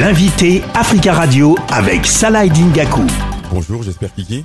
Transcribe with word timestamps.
L'invité 0.00 0.64
Africa 0.74 1.14
Radio 1.14 1.54
avec 1.70 2.04
Salah 2.04 2.48
Dingaku. 2.48 3.02
Bonjour, 3.48 3.84
j'espère 3.84 4.12
Kiki. 4.12 4.44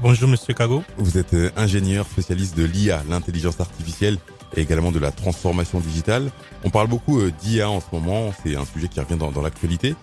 Bonjour 0.00 0.28
Monsieur 0.28 0.54
Kago. 0.54 0.84
Vous 0.96 1.18
êtes 1.18 1.34
euh, 1.34 1.50
ingénieur 1.56 2.06
spécialiste 2.06 2.56
de 2.56 2.64
l'IA, 2.64 3.02
l'intelligence 3.08 3.58
artificielle 3.58 4.16
et 4.56 4.60
également 4.60 4.92
de 4.92 5.00
la 5.00 5.10
transformation 5.10 5.80
digitale. 5.80 6.30
On 6.62 6.70
parle 6.70 6.86
beaucoup 6.86 7.18
euh, 7.18 7.32
d'IA 7.42 7.68
en 7.68 7.80
ce 7.80 7.86
moment, 7.90 8.32
c'est 8.44 8.54
un 8.54 8.64
sujet 8.64 8.86
qui 8.86 9.00
revient 9.00 9.16
dans, 9.16 9.32
dans 9.32 9.42
l'actualité. 9.42 9.96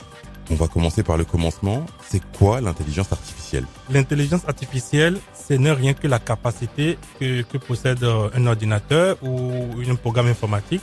On 0.51 0.55
va 0.55 0.67
commencer 0.67 1.01
par 1.01 1.15
le 1.15 1.23
commencement. 1.23 1.85
C'est 2.09 2.21
quoi 2.37 2.59
l'intelligence 2.59 3.13
artificielle? 3.13 3.63
L'intelligence 3.89 4.41
artificielle, 4.45 5.17
ce 5.47 5.53
n'est 5.53 5.71
rien 5.71 5.93
que 5.93 6.09
la 6.09 6.19
capacité 6.19 6.97
que, 7.21 7.43
que 7.43 7.57
possède 7.57 8.03
euh, 8.03 8.29
un 8.35 8.45
ordinateur 8.47 9.15
ou 9.21 9.69
un 9.89 9.95
programme 9.95 10.27
informatique 10.27 10.81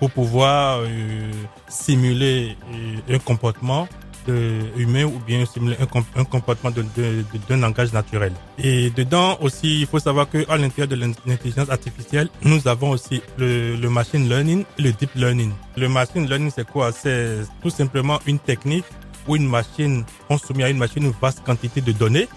pour 0.00 0.10
pouvoir 0.10 0.80
euh, 0.80 1.30
simuler 1.68 2.56
euh, 2.74 3.14
un 3.14 3.18
comportement 3.18 3.86
de 4.26 4.60
humain 4.76 5.04
ou 5.04 5.18
bien 5.26 5.44
simuler 5.44 5.76
un, 5.78 6.20
un 6.20 6.24
comportement 6.24 6.70
d'un 6.70 6.84
de, 6.96 7.24
de, 7.48 7.54
langage 7.54 7.92
naturel. 7.92 8.32
Et 8.58 8.90
dedans 8.90 9.38
aussi, 9.40 9.82
il 9.82 9.86
faut 9.86 9.98
savoir 9.98 10.28
que 10.28 10.50
à 10.50 10.56
l'intérieur 10.56 10.88
de 10.88 10.96
l'intelligence 10.96 11.68
artificielle, 11.70 12.28
nous 12.42 12.66
avons 12.66 12.90
aussi 12.90 13.22
le, 13.36 13.76
le, 13.76 13.90
machine 13.90 14.28
learning 14.28 14.64
et 14.78 14.82
le 14.82 14.92
deep 14.92 15.10
learning. 15.14 15.52
Le 15.76 15.88
machine 15.88 16.26
learning, 16.26 16.50
c'est 16.54 16.66
quoi? 16.66 16.92
C'est 16.92 17.40
tout 17.62 17.70
simplement 17.70 18.18
une 18.26 18.38
technique 18.38 18.84
où 19.28 19.36
une 19.36 19.48
machine, 19.48 20.04
on 20.30 20.38
soumet 20.38 20.64
à 20.64 20.70
une 20.70 20.78
machine 20.78 21.04
une 21.04 21.14
vaste 21.20 21.42
quantité 21.44 21.82
de 21.82 21.92
données 21.92 22.28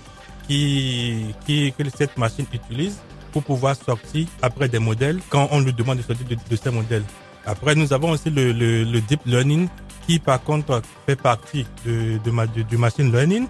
qui, 0.48 1.27
qui 1.45 1.73
que 1.77 1.84
cette 1.95 2.18
machine 2.18 2.45
utilise 2.54 2.98
pour 3.32 3.43
pouvoir 3.43 3.76
sortir 3.76 4.27
après 4.41 4.68
des 4.68 4.80
modèles 4.80 5.20
quand 5.30 5.48
on 5.52 5.62
lui 5.62 5.73
demande 5.73 5.98
de 5.98 6.04
sortir 6.04 6.27
de, 6.27 6.35
de 6.35 6.55
ces 6.55 6.70
modèles. 6.70 7.04
Après, 7.46 7.76
nous 7.76 7.92
avons 7.94 8.12
aussi 8.12 8.30
le, 8.30 8.52
le, 8.52 8.84
le, 8.84 9.02
deep 9.02 9.22
learning 9.26 9.68
qui, 10.08 10.20
par 10.20 10.42
contre, 10.42 10.82
fait 11.06 11.16
partie 11.16 11.66
de, 11.86 12.20
de, 12.24 12.62
du 12.64 12.78
machine 12.78 13.12
learning, 13.12 13.48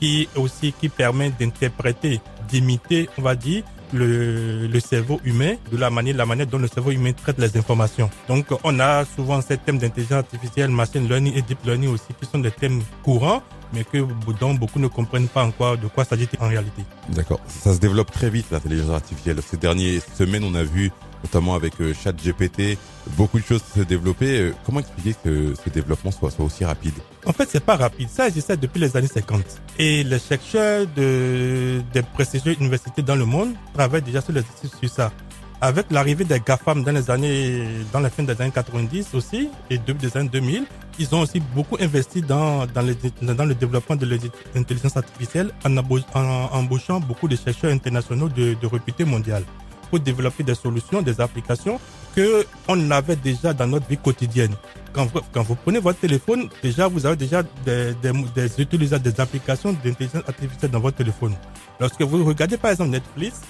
qui 0.00 0.28
aussi 0.36 0.72
qui 0.72 0.88
permet 0.88 1.30
d'interpréter, 1.30 2.20
d'imiter, 2.48 3.08
on 3.18 3.22
va 3.22 3.34
dire, 3.34 3.62
le, 3.92 4.66
le, 4.66 4.80
cerveau 4.80 5.20
humain, 5.24 5.54
de 5.70 5.76
la 5.76 5.90
manière, 5.90 6.16
la 6.16 6.26
manière 6.26 6.46
dont 6.46 6.58
le 6.58 6.66
cerveau 6.68 6.90
humain 6.90 7.12
traite 7.12 7.38
les 7.38 7.56
informations. 7.56 8.10
Donc, 8.28 8.46
on 8.64 8.80
a 8.80 9.04
souvent 9.04 9.40
ces 9.40 9.58
thèmes 9.58 9.78
d'intelligence 9.78 10.18
artificielle, 10.18 10.70
machine 10.70 11.08
learning 11.08 11.34
et 11.36 11.42
deep 11.42 11.58
learning 11.64 11.90
aussi, 11.90 12.12
qui 12.20 12.28
sont 12.28 12.40
des 12.40 12.50
thèmes 12.50 12.82
courants, 13.04 13.42
mais 13.72 13.84
que 13.84 13.98
dont 14.40 14.54
beaucoup 14.54 14.78
ne 14.78 14.88
comprennent 14.88 15.28
pas 15.28 15.44
encore 15.44 15.78
de 15.78 15.86
quoi 15.86 16.04
s'agit 16.04 16.28
en 16.40 16.48
réalité. 16.48 16.82
D'accord. 17.10 17.40
Ça 17.46 17.74
se 17.74 17.78
développe 17.78 18.10
très 18.10 18.30
vite, 18.30 18.46
l'intelligence 18.50 18.90
artificielle. 18.90 19.38
Ces 19.46 19.56
dernières 19.56 20.02
semaines, 20.16 20.44
on 20.44 20.54
a 20.54 20.62
vu 20.62 20.90
notamment 21.26 21.54
avec 21.54 21.80
euh, 21.80 21.92
ChatGPT, 21.92 22.78
beaucoup 23.16 23.38
de 23.38 23.44
choses 23.44 23.62
se 23.74 23.80
développer. 23.80 24.40
Euh, 24.40 24.54
comment 24.64 24.80
expliquer 24.80 25.14
que 25.24 25.54
ce 25.62 25.70
développement 25.70 26.10
soit, 26.12 26.30
aussi 26.38 26.64
rapide? 26.64 26.94
En 27.26 27.32
fait, 27.32 27.48
c'est 27.50 27.64
pas 27.64 27.76
rapide. 27.76 28.08
Ça 28.08 28.28
existe 28.28 28.52
depuis 28.52 28.80
les 28.80 28.96
années 28.96 29.08
50. 29.08 29.42
Et 29.78 30.04
les 30.04 30.18
chercheurs 30.18 30.86
de, 30.96 31.82
des 31.92 32.02
prestigieuses 32.02 32.56
universités 32.60 33.02
dans 33.02 33.16
le 33.16 33.24
monde 33.24 33.50
travaillent 33.74 34.02
déjà 34.02 34.20
sur, 34.20 34.32
les, 34.32 34.42
sur 34.80 34.88
ça. 34.88 35.12
Avec 35.60 35.86
l'arrivée 35.90 36.24
des 36.24 36.38
GAFAM 36.38 36.84
dans 36.84 36.92
les 36.92 37.10
années, 37.10 37.64
dans 37.92 38.00
la 38.00 38.10
fin 38.10 38.22
des 38.22 38.38
années 38.40 38.52
90 38.54 39.14
aussi, 39.14 39.48
et 39.70 39.78
début 39.78 40.06
des 40.06 40.16
années 40.16 40.28
2000, 40.28 40.64
ils 40.98 41.14
ont 41.14 41.20
aussi 41.20 41.40
beaucoup 41.40 41.76
investi 41.80 42.20
dans, 42.20 42.66
dans, 42.66 42.82
le, 42.82 42.94
dans 43.34 43.44
le 43.44 43.54
développement 43.54 43.96
de 43.96 44.06
l'intelligence 44.54 44.96
artificielle 44.96 45.50
en, 45.64 45.76
embauchant 45.78 47.00
beaucoup 47.00 47.26
de 47.26 47.36
chercheurs 47.36 47.72
internationaux 47.72 48.28
de, 48.28 48.54
de 48.60 48.66
réputé 48.66 49.04
mondiale 49.04 49.44
pour 49.86 50.00
développer 50.00 50.42
des 50.44 50.54
solutions, 50.54 51.02
des 51.02 51.20
applications 51.20 51.80
que 52.14 52.46
on 52.68 52.90
avait 52.90 53.16
déjà 53.16 53.52
dans 53.52 53.66
notre 53.66 53.86
vie 53.88 53.98
quotidienne. 53.98 54.54
Quand 54.92 55.06
vous, 55.06 55.20
quand 55.32 55.42
vous 55.42 55.54
prenez 55.56 55.78
votre 55.78 55.98
téléphone, 56.00 56.48
déjà 56.62 56.88
vous 56.88 57.04
avez 57.06 57.16
déjà 57.16 57.42
des, 57.64 57.94
des, 58.02 58.12
des 58.34 58.60
utilisateurs, 58.60 59.12
des 59.12 59.20
applications 59.20 59.72
d'intelligence 59.84 60.22
artificielle 60.26 60.70
dans 60.70 60.80
votre 60.80 60.96
téléphone. 60.96 61.34
Lorsque 61.80 62.00
vous 62.02 62.24
regardez 62.24 62.56
par 62.56 62.70
exemple 62.70 62.90
Netflix, 62.90 63.40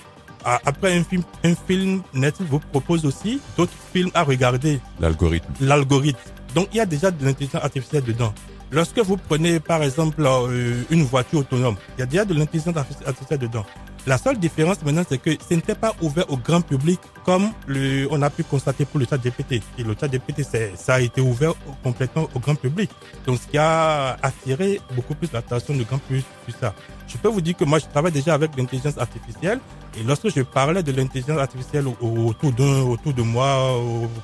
après 0.45 0.97
un 0.97 1.03
film, 1.05 1.23
un 1.45 1.55
film 1.55 2.03
Netflix 2.15 2.51
vous 2.51 2.61
propose 2.61 3.05
aussi 3.05 3.41
d'autres 3.57 3.73
films 3.93 4.11
à 4.15 4.23
regarder. 4.23 4.81
L'algorithme. 5.01 5.53
L'algorithme. 5.61 6.19
Donc 6.55 6.69
il 6.73 6.77
y 6.77 6.81
a 6.81 6.87
déjà 6.87 7.11
de 7.11 7.25
l'intelligence 7.25 7.63
artificielle 7.63 8.05
dedans. 8.05 8.33
Lorsque 8.73 8.99
vous 8.99 9.17
prenez 9.17 9.61
par 9.61 9.83
exemple 9.83 10.25
euh, 10.25 10.83
une 10.91 11.05
voiture 11.05 11.41
autonome, 11.41 11.77
il 11.97 12.01
y 12.01 12.03
a 12.03 12.07
déjà 12.07 12.25
de 12.25 12.35
l'intelligence 12.35 12.77
artificielle 12.77 13.39
dedans. 13.39 13.65
La 14.07 14.19
seule 14.19 14.39
différence 14.39 14.83
maintenant, 14.85 15.03
c'est 15.09 15.19
que 15.19 15.31
ce 15.33 15.55
n'était 15.55 15.75
pas 15.75 15.93
ouvert 16.01 16.31
au 16.31 16.37
grand 16.37 16.61
public 16.61 17.01
comme 17.25 17.49
le, 17.67 18.07
on 18.13 18.23
a 18.23 18.31
pu 18.31 18.45
constater 18.45 18.85
pour 18.85 19.01
le 19.01 19.07
chat 19.07 19.19
GPT. 19.19 19.61
Et 19.79 19.83
le 19.83 19.97
chat 20.01 20.07
GPT, 20.07 20.43
ça 20.77 20.95
a 20.95 21.01
été 21.01 21.21
ouvert 21.21 21.55
complètement 21.83 22.29
au 22.33 22.39
grand 22.39 22.55
public. 22.55 22.89
Donc, 23.27 23.41
ce 23.41 23.49
qui 23.49 23.59
a 23.59 24.17
attiré 24.23 24.81
beaucoup 24.95 25.17
plus 25.17 25.33
l'attention 25.33 25.75
du 25.75 25.83
grand 25.83 25.99
public 25.99 26.25
sur 26.49 26.57
ça. 26.57 26.73
Je 27.09 27.17
peux 27.17 27.29
vous 27.29 27.41
dire 27.41 27.57
que 27.57 27.65
moi, 27.65 27.81
je 27.81 27.87
travaille 27.87 28.13
déjà 28.13 28.35
avec 28.35 28.57
l'intelligence 28.57 28.97
artificielle. 28.97 29.59
Et 29.99 30.05
lorsque 30.05 30.29
je 30.29 30.43
parlais 30.43 30.85
de 30.85 30.93
l'intelligence 30.93 31.39
artificielle 31.41 31.89
autour 31.89 32.53
autour 32.89 33.13
de 33.13 33.23
moi, 33.23 33.73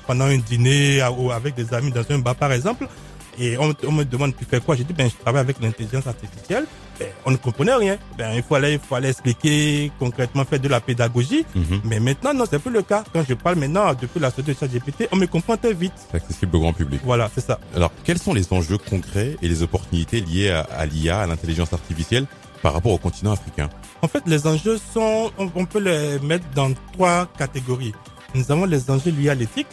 pendant 0.07 0.25
un 0.25 0.37
dîner, 0.37 1.01
avec 1.01 1.55
des 1.55 1.73
amis 1.73 1.91
dans 1.91 2.09
un 2.09 2.19
bar, 2.19 2.35
par 2.35 2.53
exemple, 2.53 2.87
et 3.39 3.57
on, 3.57 3.73
on, 3.87 3.91
me 3.91 4.03
demande 4.03 4.35
tu 4.37 4.45
fais 4.45 4.59
quoi 4.59 4.75
J'ai 4.75 4.83
dit 4.83 4.93
ben 4.93 5.09
je 5.09 5.15
travaille 5.15 5.41
avec 5.41 5.59
l'intelligence 5.61 6.07
artificielle. 6.07 6.65
Ben, 6.99 7.07
on 7.25 7.31
ne 7.31 7.37
comprenait 7.37 7.73
rien. 7.73 7.97
Ben 8.17 8.33
il 8.35 8.43
fallait 8.43 8.73
il 8.73 8.79
fallait 8.79 9.09
expliquer 9.09 9.91
concrètement 9.99 10.45
faire 10.45 10.59
de 10.59 10.67
la 10.67 10.79
pédagogie. 10.79 11.45
Mm-hmm. 11.55 11.79
Mais 11.85 11.99
maintenant 11.99 12.33
non 12.33 12.45
c'est 12.49 12.59
plus 12.59 12.71
le 12.71 12.83
cas. 12.83 13.03
Quand 13.13 13.23
je 13.27 13.33
parle 13.33 13.57
maintenant 13.57 13.93
depuis 13.93 14.19
la 14.19 14.29
sortie 14.29 14.51
de 14.53 14.57
ChatGPT, 14.57 15.07
on 15.11 15.15
me 15.15 15.25
comprend 15.25 15.57
très 15.57 15.73
vite. 15.73 15.93
C'est 16.11 16.17
accessible 16.17 16.55
au 16.57 16.59
grand 16.59 16.73
public. 16.73 17.01
Voilà 17.03 17.29
c'est 17.33 17.45
ça. 17.45 17.59
Alors 17.75 17.91
quels 18.03 18.19
sont 18.19 18.33
les 18.33 18.51
enjeux 18.53 18.77
concrets 18.77 19.37
et 19.41 19.47
les 19.47 19.63
opportunités 19.63 20.21
liées 20.21 20.49
à, 20.49 20.85
l'IA, 20.85 21.21
à 21.21 21.27
l'intelligence 21.27 21.73
artificielle 21.73 22.25
par 22.61 22.73
rapport 22.73 22.91
au 22.91 22.97
continent 22.97 23.31
africain? 23.31 23.69
En 24.01 24.07
fait 24.07 24.23
les 24.27 24.45
enjeux 24.45 24.79
sont 24.93 25.31
on, 25.37 25.49
on 25.55 25.65
peut 25.65 25.79
les 25.79 26.19
mettre 26.19 26.45
dans 26.55 26.71
trois 26.93 27.27
catégories. 27.37 27.93
Nous 28.35 28.51
avons 28.51 28.65
les 28.65 28.89
enjeux 28.89 29.11
liés 29.11 29.29
à 29.29 29.35
l'éthique, 29.35 29.67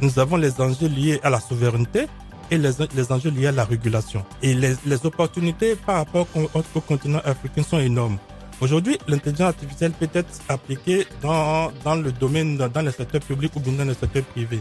nous 0.00 0.18
avons 0.18 0.36
les 0.36 0.60
enjeux 0.60 0.88
liés 0.88 1.20
à 1.22 1.30
la 1.30 1.40
souveraineté 1.40 2.06
et 2.52 2.58
les, 2.58 2.70
les 2.94 3.10
enjeux 3.12 3.30
liés 3.30 3.46
à 3.46 3.52
la 3.52 3.64
régulation. 3.64 4.24
Et 4.42 4.52
les, 4.54 4.74
les 4.84 5.06
opportunités 5.06 5.74
par 5.74 5.96
rapport 5.96 6.26
au, 6.34 6.80
continent 6.82 7.20
africain 7.24 7.62
sont 7.62 7.78
énormes. 7.78 8.18
Aujourd'hui, 8.60 8.98
l'intelligence 9.08 9.48
artificielle 9.48 9.92
peut 9.92 10.08
être 10.12 10.28
appliquée 10.48 11.06
dans, 11.22 11.72
dans 11.82 11.96
le 11.96 12.12
domaine, 12.12 12.58
dans, 12.58 12.68
dans 12.68 12.82
le 12.82 12.90
secteur 12.90 13.22
public 13.22 13.56
ou 13.56 13.60
bien 13.60 13.72
dans 13.72 13.86
le 13.86 13.94
secteur 13.94 14.22
privé. 14.24 14.60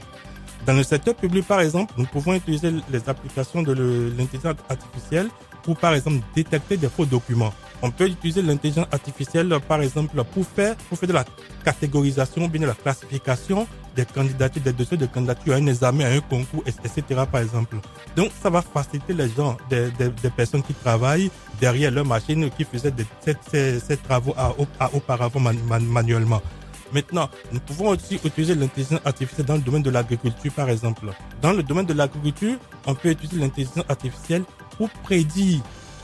Dans 0.66 0.74
le 0.74 0.84
secteur 0.84 1.16
public, 1.16 1.48
par 1.48 1.62
exemple, 1.62 1.94
nous 1.98 2.06
pouvons 2.06 2.34
utiliser 2.36 2.72
les 2.92 3.10
applications 3.10 3.64
de 3.64 3.74
l'intelligence 4.18 4.56
artificielle 4.70 5.28
pour, 5.64 5.78
par 5.78 5.94
exemple, 5.94 6.24
détecter 6.36 6.78
des 6.78 6.90
faux 6.90 7.06
documents. 7.06 7.54
On 7.82 7.90
peut 7.90 8.08
utiliser 8.08 8.42
l'intelligence 8.44 8.86
artificielle, 8.92 9.54
par 9.68 9.82
exemple, 9.82 10.24
pour 10.24 10.46
faire, 10.46 10.76
pour 10.76 10.98
faire 11.00 11.10
de 11.10 11.14
la 11.14 11.26
catégorisation, 11.66 12.48
bien 12.48 12.62
de 12.62 12.68
la 12.68 12.74
classification 12.76 13.68
des 13.96 14.06
candidatures, 14.06 14.62
des 14.62 14.72
dossiers 14.72 14.98
de 14.98 15.06
candidature 15.08 15.54
à 15.54 15.58
un 15.58 15.66
examen, 15.68 16.06
à 16.06 16.10
un 16.10 16.20
concours, 16.22 16.64
etc., 16.66 17.24
par 17.30 17.42
exemple. 17.42 17.78
Donc, 18.16 18.32
ça 18.42 18.50
va 18.50 18.62
faciliter 18.62 19.14
les 19.14 19.30
gens, 19.30 19.58
des, 19.70 19.90
des, 19.92 20.30
personnes 20.30 20.64
qui 20.64 20.74
travaillent 20.74 21.32
derrière 21.60 21.92
leur 21.92 22.06
machine, 22.06 22.50
qui 22.52 22.64
faisaient 22.64 22.94
ces, 23.52 23.98
travaux 23.98 24.34
à, 24.38 24.54
auparavant 24.94 25.40
man, 25.40 25.58
man, 25.68 25.84
manuellement. 25.84 26.42
Maintenant, 26.94 27.30
nous 27.52 27.60
pouvons 27.60 27.90
aussi 27.90 28.20
utiliser 28.24 28.56
l'intelligence 28.56 29.00
artificielle 29.06 29.46
dans 29.46 29.56
le 29.56 29.62
domaine 29.62 29.84
de 29.84 29.90
l'agriculture, 29.90 30.52
par 30.54 30.70
exemple. 30.70 31.08
Dans 31.42 31.54
le 31.54 31.64
domaine 31.64 31.86
de 31.86 31.94
l'agriculture, 31.94 32.58
on 32.86 32.96
peut 32.96 33.10
utiliser 33.12 33.40
l'intelligence 33.40 33.84
artificielle 33.88 34.44
pour 34.78 34.90
prédire 34.90 35.62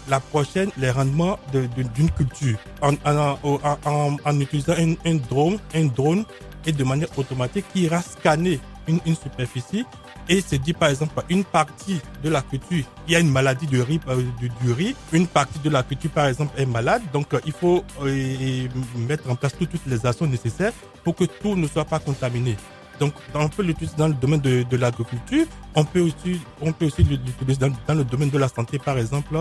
la 0.09 0.19
prochaine, 0.19 0.69
les 0.77 0.91
rendements 0.91 1.37
d'une 1.51 2.09
culture 2.11 2.57
en, 2.81 2.93
en, 3.05 3.37
en, 3.85 4.17
en 4.23 4.39
utilisant 4.39 4.73
un, 4.77 4.93
un, 5.05 5.15
drone, 5.15 5.59
un 5.75 5.85
drone 5.85 6.23
et 6.65 6.71
de 6.71 6.83
manière 6.83 7.09
automatique 7.17 7.65
qui 7.73 7.81
ira 7.83 8.01
scanner 8.01 8.59
une, 8.87 8.99
une 9.05 9.15
superficie 9.15 9.85
et 10.29 10.41
se 10.41 10.55
dit 10.55 10.73
par 10.73 10.89
exemple 10.89 11.21
une 11.29 11.43
partie 11.43 11.99
de 12.23 12.29
la 12.29 12.41
culture, 12.41 12.83
il 13.07 13.13
y 13.13 13.15
a 13.15 13.19
une 13.19 13.31
maladie 13.31 13.67
de 13.67 13.79
riz, 13.81 13.99
euh, 14.07 14.21
du, 14.39 14.49
du, 14.61 14.71
riz, 14.71 14.95
une 15.13 15.27
partie 15.27 15.59
de 15.59 15.69
la 15.69 15.83
culture 15.83 16.11
par 16.11 16.27
exemple 16.27 16.53
est 16.59 16.65
malade, 16.65 17.01
donc 17.13 17.33
euh, 17.33 17.39
il 17.45 17.53
faut 17.53 17.83
euh, 18.03 18.67
mettre 19.07 19.29
en 19.29 19.35
place 19.35 19.53
tout, 19.57 19.65
toutes 19.65 19.85
les 19.87 20.05
actions 20.05 20.27
nécessaires 20.27 20.73
pour 21.03 21.15
que 21.15 21.23
tout 21.25 21.55
ne 21.55 21.67
soit 21.67 21.85
pas 21.85 21.99
contaminé. 21.99 22.55
Donc, 22.99 23.13
on 23.33 23.47
peut 23.49 23.63
l'utiliser 23.63 23.95
dans 23.97 24.07
le 24.07 24.13
domaine 24.13 24.41
de, 24.41 24.63
de 24.63 24.77
l'agriculture. 24.77 25.45
On 25.75 25.83
peut 25.85 25.99
aussi, 26.01 26.41
on 26.61 26.71
peut 26.71 26.85
aussi 26.85 27.03
l'utiliser 27.03 27.59
dans, 27.59 27.71
dans, 27.87 27.93
le 27.93 28.03
domaine 28.03 28.29
de 28.29 28.37
la 28.37 28.47
santé, 28.47 28.79
par 28.79 28.97
exemple. 28.97 29.35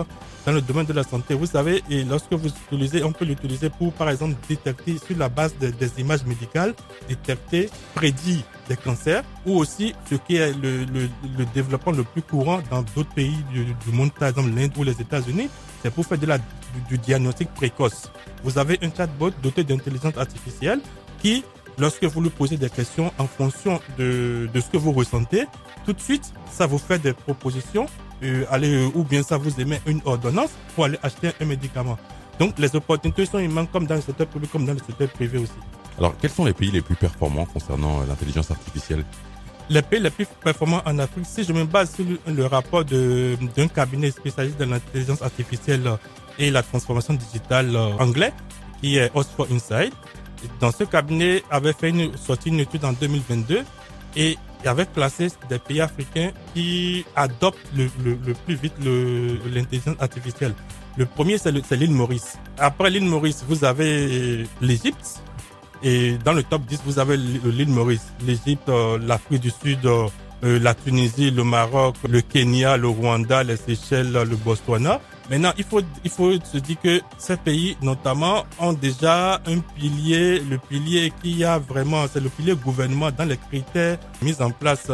Dans 0.45 0.51
le 0.51 0.61
domaine 0.61 0.85
de 0.85 0.93
la 0.93 1.03
santé, 1.03 1.33
vous 1.33 1.47
savez, 1.47 1.83
et 1.89 2.03
lorsque 2.03 2.31
vous 2.33 2.49
utilisez, 2.49 3.03
on 3.03 3.11
peut 3.11 3.25
l'utiliser 3.25 3.69
pour, 3.69 3.91
par 3.93 4.09
exemple, 4.09 4.35
détecter 4.47 4.97
sur 4.99 5.17
la 5.17 5.29
base 5.29 5.57
de, 5.59 5.69
des 5.69 5.99
images 5.99 6.23
médicales, 6.25 6.73
détecter, 7.09 7.69
prédire 7.95 8.41
des 8.69 8.75
cancers, 8.77 9.23
ou 9.45 9.57
aussi 9.57 9.95
ce 10.09 10.15
qui 10.15 10.35
est 10.35 10.53
le, 10.53 10.85
le, 10.85 11.09
le 11.37 11.45
développement 11.53 11.93
le 11.93 12.03
plus 12.03 12.21
courant 12.21 12.59
dans 12.69 12.83
d'autres 12.95 13.13
pays 13.13 13.37
du, 13.51 13.91
monde, 13.91 14.11
par 14.13 14.27
exemple 14.29 14.49
l'Inde 14.55 14.71
ou 14.77 14.83
les 14.83 14.99
États-Unis, 15.01 15.49
c'est 15.81 15.91
pour 15.91 16.05
faire 16.05 16.17
de 16.19 16.25
la, 16.27 16.37
du, 16.37 16.43
du 16.89 16.97
diagnostic 16.97 17.51
précoce. 17.53 18.11
Vous 18.43 18.57
avez 18.59 18.77
un 18.83 18.89
chatbot 18.95 19.31
doté 19.41 19.63
d'intelligence 19.63 20.17
artificielle 20.17 20.81
qui 21.21 21.43
lorsque 21.77 22.03
vous 22.03 22.21
lui 22.21 22.29
posez 22.29 22.57
des 22.57 22.69
questions 22.69 23.11
en 23.17 23.27
fonction 23.27 23.79
de, 23.97 24.49
de 24.53 24.61
ce 24.61 24.67
que 24.67 24.77
vous 24.77 24.91
ressentez, 24.91 25.45
tout 25.85 25.93
de 25.93 25.99
suite, 25.99 26.33
ça 26.51 26.65
vous 26.65 26.77
fait 26.77 26.99
des 26.99 27.13
propositions 27.13 27.87
euh, 28.23 28.45
aller 28.49 28.89
ou 28.95 29.03
bien 29.03 29.21
ça 29.21 29.37
vous 29.37 29.59
émet 29.61 29.79
une 29.85 30.01
ordonnance 30.05 30.49
pour 30.75 30.85
aller 30.85 30.97
acheter 31.03 31.31
un 31.39 31.45
médicament. 31.45 31.97
Donc 32.39 32.57
les 32.57 32.75
opportunités 32.75 33.25
sont 33.25 33.39
immenses 33.39 33.67
comme 33.71 33.85
dans 33.85 33.95
le 33.95 34.01
secteur 34.01 34.27
public 34.27 34.51
comme 34.51 34.65
dans 34.65 34.73
le 34.73 34.79
secteur 34.79 35.07
privé 35.09 35.37
aussi. 35.37 35.53
Alors 35.97 36.15
quels 36.19 36.31
sont 36.31 36.45
les 36.45 36.53
pays 36.53 36.71
les 36.71 36.81
plus 36.81 36.95
performants 36.95 37.45
concernant 37.45 38.03
l'intelligence 38.07 38.51
artificielle? 38.51 39.03
Les 39.69 39.81
pays 39.81 39.99
les 39.99 40.09
plus 40.09 40.25
performants 40.43 40.81
en 40.85 40.97
Afrique, 40.97 41.25
si 41.27 41.43
je 41.43 41.51
me 41.51 41.65
base 41.65 41.93
sur 41.93 42.05
le 42.25 42.45
rapport 42.45 42.85
d'un 42.85 43.67
cabinet 43.67 44.11
spécialiste 44.11 44.57
dans 44.57 44.69
l'intelligence 44.69 45.21
artificielle 45.21 45.91
et 46.39 46.49
la 46.51 46.63
transformation 46.63 47.15
digitale 47.15 47.75
anglais, 47.99 48.31
qui 48.81 48.97
est 48.97 49.11
Oxford 49.13 49.47
Insight, 49.51 49.93
dans 50.59 50.71
ce 50.71 50.83
cabinet 50.83 51.43
avait 51.49 51.73
fait 51.73 51.89
une 51.89 52.15
sortie 52.17 52.49
une 52.49 52.59
étude 52.59 52.85
en 52.85 52.93
2022 52.93 53.63
et 54.15 54.37
avait 54.65 54.85
classé 54.85 55.27
des 55.49 55.59
pays 55.59 55.81
africains 55.81 56.31
qui 56.53 57.05
adoptent 57.15 57.57
le, 57.75 57.89
le, 58.03 58.33
plus 58.33 58.55
vite 58.55 58.73
l'intelligence 58.83 59.95
artificielle. 59.99 60.53
Le 60.97 61.05
premier, 61.05 61.37
c'est 61.37 61.51
l'île 61.51 61.91
Maurice. 61.91 62.37
Après 62.57 62.89
l'île 62.89 63.05
Maurice, 63.05 63.45
vous 63.47 63.63
avez 63.63 64.45
l'Égypte. 64.61 65.21
Et 65.83 66.17
dans 66.25 66.33
le 66.33 66.41
top 66.43 66.63
10, 66.65 66.81
vous 66.85 66.97
avez 66.97 67.17
l'île 67.17 67.69
Maurice, 67.69 68.07
l'Égypte, 68.25 68.67
euh, 68.69 68.97
l'Afrique 68.99 69.41
du 69.41 69.51
Sud, 69.51 69.85
euh, 69.85 70.07
euh, 70.43 70.59
la 70.59 70.73
Tunisie, 70.73 71.29
le 71.29 71.43
Maroc, 71.43 71.95
le 72.09 72.21
Kenya, 72.21 72.77
le 72.77 72.87
Rwanda, 72.87 73.43
les 73.43 73.57
Seychelles, 73.57 74.11
le 74.11 74.35
Botswana. 74.35 74.99
Maintenant, 75.29 75.51
il 75.57 75.65
faut, 75.65 75.81
il 76.05 76.09
faut 76.09 76.31
se 76.41 76.57
dire 76.57 76.77
que 76.81 77.01
ces 77.17 77.35
pays, 77.35 77.75
notamment, 77.81 78.45
ont 78.59 78.71
déjà 78.73 79.41
un 79.45 79.59
pilier, 79.75 80.39
le 80.39 80.57
pilier 80.57 81.11
qui 81.21 81.43
a 81.43 81.59
vraiment, 81.59 82.05
c'est 82.11 82.21
le 82.21 82.29
pilier 82.29 82.55
gouvernement 82.55 83.11
dans 83.11 83.25
les 83.25 83.35
critères 83.37 83.97
mis 84.21 84.41
en 84.41 84.51
place 84.51 84.89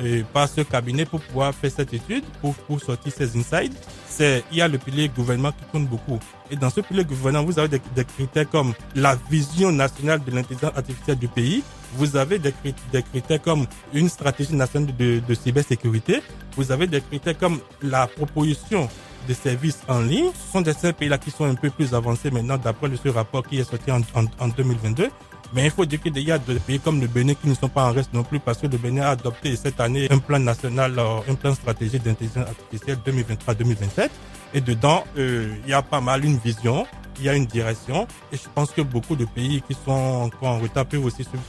euh, 0.00 0.22
par 0.32 0.48
ce 0.48 0.62
cabinet 0.62 1.04
pour 1.04 1.20
pouvoir 1.20 1.54
faire 1.54 1.70
cette 1.70 1.92
étude, 1.92 2.24
pour, 2.40 2.54
pour 2.54 2.80
sortir 2.80 3.12
ces 3.14 3.36
insights. 3.36 3.74
C'est, 4.08 4.42
il 4.50 4.58
y 4.58 4.62
a 4.62 4.68
le 4.68 4.78
pilier 4.78 5.10
gouvernement 5.14 5.52
qui 5.52 5.64
compte 5.70 5.86
beaucoup. 5.86 6.18
Et 6.50 6.56
dans 6.56 6.70
ce 6.70 6.80
pilier 6.80 7.04
gouvernement, 7.04 7.44
vous 7.44 7.58
avez 7.58 7.68
des, 7.94 8.04
critères 8.04 8.48
comme 8.48 8.72
la 8.94 9.16
vision 9.30 9.70
nationale 9.70 10.24
de 10.24 10.30
l'intelligence 10.30 10.72
artificielle 10.74 11.18
du 11.18 11.28
pays. 11.28 11.62
Vous 11.96 12.16
avez 12.16 12.38
des, 12.38 12.54
des 12.90 13.02
critères 13.02 13.42
comme 13.42 13.66
une 13.92 14.08
stratégie 14.08 14.54
nationale 14.54 14.96
de, 14.96 15.20
de 15.28 15.34
cybersécurité. 15.34 16.22
Vous 16.56 16.72
avez 16.72 16.86
des 16.86 17.02
critères 17.02 17.36
comme 17.36 17.60
la 17.82 18.06
proposition 18.06 18.88
des 19.26 19.34
services 19.34 19.80
en 19.88 20.00
ligne. 20.00 20.30
Ce 20.34 20.52
sont 20.52 20.60
des 20.60 20.92
pays-là 20.92 21.18
qui 21.18 21.30
sont 21.30 21.44
un 21.44 21.54
peu 21.54 21.70
plus 21.70 21.94
avancés 21.94 22.30
maintenant 22.30 22.58
d'après 22.58 22.88
ce 23.02 23.08
rapport 23.08 23.46
qui 23.46 23.58
est 23.58 23.64
sorti 23.64 23.90
en, 23.90 24.00
en, 24.38 24.48
2022. 24.48 25.08
Mais 25.52 25.66
il 25.66 25.70
faut 25.70 25.84
dire 25.84 26.00
qu'il 26.00 26.18
y 26.18 26.32
a 26.32 26.38
des 26.38 26.58
pays 26.58 26.80
comme 26.80 27.00
le 27.00 27.06
Bénin 27.06 27.34
qui 27.34 27.48
ne 27.48 27.54
sont 27.54 27.68
pas 27.68 27.84
en 27.88 27.92
reste 27.92 28.12
non 28.12 28.24
plus 28.24 28.40
parce 28.40 28.58
que 28.58 28.66
le 28.66 28.76
Bénin 28.76 29.02
a 29.02 29.10
adopté 29.10 29.54
cette 29.56 29.80
année 29.80 30.08
un 30.10 30.18
plan 30.18 30.38
national, 30.38 30.98
euh, 30.98 31.20
un 31.28 31.34
plan 31.34 31.54
stratégique 31.54 32.02
d'intelligence 32.02 32.48
artificielle 32.48 32.98
2023-2027. 33.06 34.08
Et 34.54 34.60
dedans, 34.60 35.04
euh, 35.16 35.54
il 35.64 35.70
y 35.70 35.74
a 35.74 35.82
pas 35.82 36.00
mal 36.00 36.24
une 36.24 36.38
vision, 36.38 36.86
il 37.18 37.24
y 37.24 37.28
a 37.28 37.34
une 37.34 37.46
direction. 37.46 38.06
Et 38.32 38.36
je 38.36 38.48
pense 38.54 38.70
que 38.70 38.82
beaucoup 38.82 39.16
de 39.16 39.24
pays 39.24 39.62
qui 39.62 39.74
sont 39.84 39.90
encore 39.92 40.48
en 40.48 40.58
retard 40.58 40.86
peuvent 40.86 41.04
aussi 41.04 41.24
suivre 41.24 41.42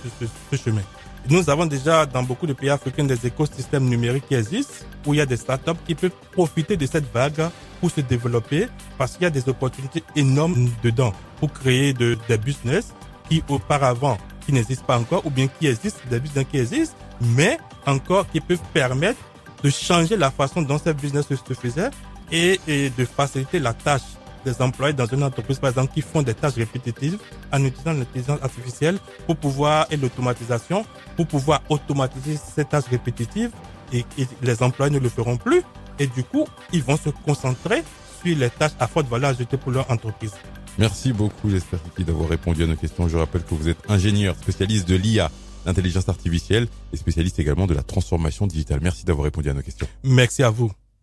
ce, 0.51 0.55
chemin. 0.57 0.81
Nous 1.29 1.49
avons 1.49 1.65
déjà 1.65 2.05
dans 2.05 2.21
beaucoup 2.23 2.45
de 2.45 2.53
pays 2.53 2.69
africains 2.69 3.03
des 3.03 3.25
écosystèmes 3.25 3.85
numériques 3.85 4.27
qui 4.27 4.35
existent, 4.35 4.85
où 5.05 5.13
il 5.13 5.17
y 5.17 5.21
a 5.21 5.25
des 5.25 5.37
startups 5.37 5.71
qui 5.87 5.95
peuvent 5.95 6.11
profiter 6.31 6.77
de 6.77 6.85
cette 6.85 7.11
vague 7.11 7.49
pour 7.81 7.89
se 7.89 8.01
développer, 8.01 8.67
parce 8.97 9.13
qu'il 9.13 9.23
y 9.23 9.25
a 9.25 9.31
des 9.31 9.49
opportunités 9.49 10.03
énormes 10.15 10.69
dedans 10.83 11.13
pour 11.39 11.51
créer 11.51 11.93
de, 11.93 12.17
des 12.27 12.37
business 12.37 12.93
qui 13.27 13.43
auparavant, 13.49 14.17
qui 14.45 14.53
n'existent 14.53 14.85
pas 14.85 14.99
encore, 14.99 15.25
ou 15.25 15.31
bien 15.31 15.47
qui 15.47 15.67
existent, 15.67 15.99
des 16.09 16.19
business 16.19 16.45
qui 16.51 16.59
existent, 16.59 16.95
mais 17.21 17.57
encore 17.87 18.27
qui 18.29 18.39
peuvent 18.39 18.59
permettre 18.73 19.19
de 19.63 19.69
changer 19.71 20.15
la 20.17 20.29
façon 20.29 20.61
dont 20.61 20.77
ces 20.77 20.93
business 20.93 21.25
se 21.27 21.53
faisaient 21.55 21.89
et 22.31 22.59
de 22.95 23.05
faciliter 23.05 23.59
la 23.59 23.73
tâche 23.73 24.01
des 24.45 24.61
employés 24.61 24.93
dans 24.93 25.05
une 25.05 25.23
entreprise, 25.23 25.59
par 25.59 25.69
exemple, 25.71 25.93
qui 25.93 26.01
font 26.01 26.21
des 26.21 26.33
tâches 26.33 26.53
répétitives 26.55 27.17
en 27.51 27.63
utilisant 27.63 27.93
l'intelligence 27.93 28.41
artificielle 28.41 28.99
pour 29.25 29.35
pouvoir, 29.35 29.87
et 29.91 29.97
l'automatisation, 29.97 30.85
pour 31.17 31.27
pouvoir 31.27 31.61
automatiser 31.69 32.37
ces 32.37 32.63
tâches 32.63 32.85
répétitives 32.89 33.51
et, 33.91 34.05
les 34.41 34.63
employés 34.63 34.93
ne 34.93 34.99
le 34.99 35.09
feront 35.09 35.37
plus. 35.37 35.61
Et 35.99 36.07
du 36.07 36.23
coup, 36.23 36.47
ils 36.71 36.83
vont 36.83 36.97
se 36.97 37.09
concentrer 37.09 37.83
sur 38.23 38.37
les 38.37 38.49
tâches 38.49 38.73
à 38.79 38.87
forte 38.87 39.07
valeur 39.07 39.31
ajoutée 39.31 39.57
pour 39.57 39.71
leur 39.71 39.89
entreprise. 39.89 40.33
Merci 40.77 41.13
beaucoup, 41.13 41.49
j'espère 41.49 41.79
d'avoir 41.99 42.29
répondu 42.29 42.63
à 42.63 42.67
nos 42.67 42.75
questions. 42.75 43.07
Je 43.07 43.17
rappelle 43.17 43.43
que 43.43 43.55
vous 43.55 43.69
êtes 43.69 43.79
ingénieur 43.89 44.35
spécialiste 44.35 44.87
de 44.87 44.95
l'IA, 44.95 45.31
l'intelligence 45.65 46.09
artificielle 46.09 46.67
et 46.91 46.97
spécialiste 46.97 47.39
également 47.39 47.65
de 47.65 47.73
la 47.73 47.83
transformation 47.83 48.45
digitale. 48.45 48.79
Merci 48.81 49.05
d'avoir 49.05 49.23
répondu 49.23 49.49
à 49.49 49.53
nos 49.53 49.61
questions. 49.61 49.87
Merci 50.03 50.43
à 50.43 50.49
vous. 50.49 50.71